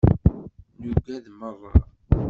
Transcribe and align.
Nuged 0.79 1.25
merra. 1.39 1.71